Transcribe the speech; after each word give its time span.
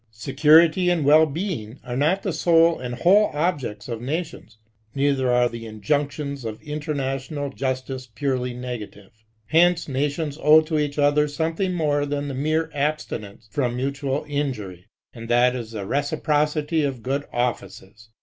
Security 0.09 0.89
and 0.89 1.05
well 1.05 1.27
being 1.27 1.79
are 1.83 1.95
not 1.95 2.23
the 2.23 2.33
sole 2.33 2.79
and 2.79 2.95
whole 2.95 3.29
objects 3.35 3.87
of 3.87 4.01
nations; 4.01 4.57
neither 4.95 5.29
are 5.31 5.47
the 5.47 5.67
injunctions 5.67 6.43
of 6.43 6.57
inter 6.63 6.93
national 6.95 7.51
justice 7.51 8.07
purely 8.15 8.51
negative. 8.51 9.11
Hence 9.45 9.87
nations 9.87 10.39
owe 10.41 10.61
to 10.61 10.79
each 10.79 10.95
something 11.29 11.73
more 11.73 12.07
than 12.07 12.29
the 12.29 12.33
mere 12.33 12.71
abstinence 12.73 13.47
from 13.51 13.75
mutual 13.75 14.25
injury, 14.27 14.87
and 15.13 15.29
that 15.29 15.55
is 15.55 15.69
the 15.73 15.85
reciprocity 15.85 16.83
of 16.83 17.03
good 17.03 17.25
offices. 17.31 18.09